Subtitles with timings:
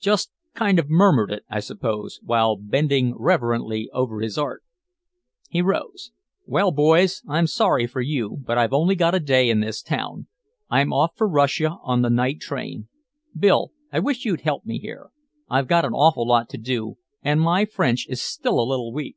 [0.00, 4.62] "Just kind of murmured it, I suppose, while bending reverently over his art."
[5.48, 6.10] He rose.
[6.44, 10.26] "Well, boys, I'm sorry for you, but I've only got a day in this town,
[10.68, 12.88] I'm off for Russia on the night train.
[13.34, 15.08] Bill, I wish you'd help me here.
[15.48, 19.16] I've got an awful lot to do and my French is still a little weak."